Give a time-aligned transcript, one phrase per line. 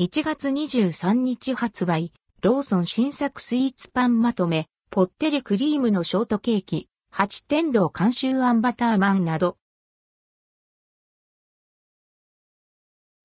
[0.00, 9.56] 1月23日発売、ローソン新作スイーツパンまとめ、ぽってりクリームのショートケーキ、八天堂監修あんバターマンなど。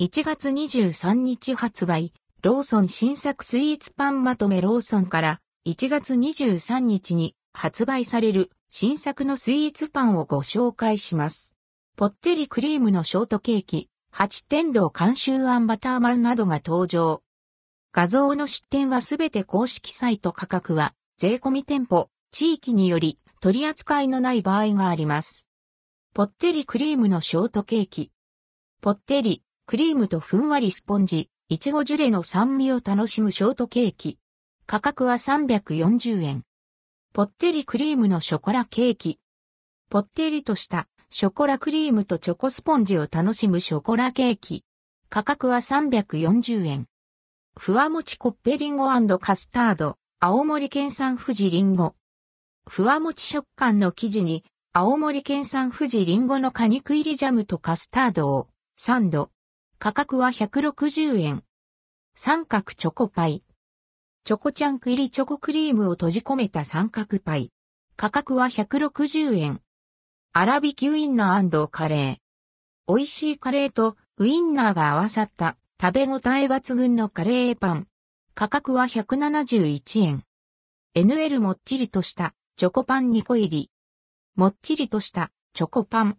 [0.00, 11.56] 1月23日発売、ローソン新作スイーツパンまとめローソンから1月23日に発売される新作のスイーツパンをご紹介します。
[11.96, 17.22] ぽってりクリームのショートケーキ、八天堂監修あんバターマンなどが登場。
[17.92, 25.46] 画像の出展はすべて公式サイト価格は税込み店舗、地域により取り扱いのない場合があります。
[26.12, 28.10] ぽってりクリームのショートケーキ。
[28.80, 34.18] ぽってり、クリームとふんわりスポンジ、いちごジュレの酸味を楽しむショートケーキ。
[34.66, 36.44] 価格は340円。
[37.12, 39.18] ぽってりクリームのショコラケーキ。
[39.88, 44.64] ぽってりとしたショコラクリームとチョコスポンジを楽しむショコラケーキ。
[45.08, 46.86] 価格は340円。
[47.58, 51.96] ふわもちコッペリンゴカスタード、青森県産富士リンゴ。
[52.68, 59.32] ふわもち食感の生地に、青森県産富士リンゴの果肉入りジャムとカスタードを、サンド。
[59.80, 61.42] 価格は160円。
[62.14, 63.42] 三角チョコパイ。
[64.24, 67.50] チョコチャンク入りチョコクリームを閉じ込めた三角パイ。
[67.96, 69.60] 価格は160円。
[70.32, 72.16] 粗挽きウインナーカレー。
[72.86, 77.88] 美味しいカレーとウインナーが合わさった食べ応え抜群のカレーパン。
[78.34, 80.22] 価格は171円。
[80.94, 83.70] NL もっちりとしたチョコパン2個入り。
[84.36, 86.16] もっちりとしたチョコパン。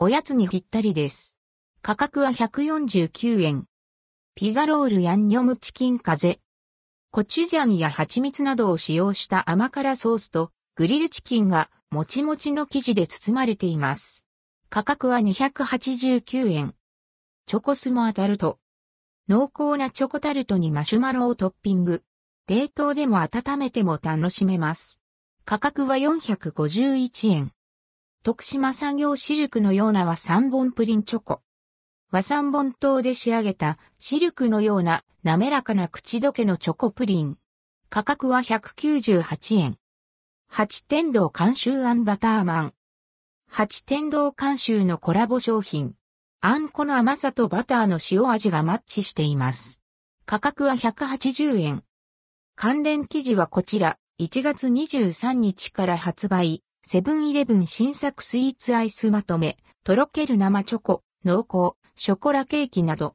[0.00, 1.38] おやつにぴったりです。
[1.82, 3.66] 価格は149円。
[4.34, 6.40] ピザロールヤンニョムチキン風。
[7.12, 14.24] コチュジャンや蜂蜜などを使用した甘辛ソースとグリルチキンがもちもちの生地で包まれています。
[14.70, 16.74] 価格は289円。
[17.46, 18.58] チョコスモアタルト。
[19.28, 22.02] 濃厚なチョコタルトにマシュマロをトッピング。
[22.48, 25.02] 冷凍でも温めても楽しめます。
[25.44, 27.52] 価格は451円。
[28.22, 31.42] 徳島産業シルクのような和三本プリンチョコ。
[32.10, 37.36] 和三本糖で仕上げたシルクのような滑らかな口どけのチョコプリン。
[37.90, 39.76] 価格は198円。
[40.54, 42.74] 八天堂監修あんバターマン。
[43.48, 45.94] 八天堂監修のコラボ商品。
[46.42, 49.80] あんこの甘さとバターの塩味がマッチしています。
[50.26, 51.84] 価格は180円。
[52.54, 63.10] 関連記事はこちら、1月23日から発売、セブンイレブン新作スイーツアイスまとめ、とろける生チョコ、濃厚、ショコラケーキなど。